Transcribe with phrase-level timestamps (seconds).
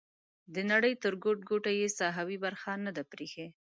[0.53, 3.47] د نړۍ تر ګوټ ګوټه یې ساحوي برخه نه ده پریښې.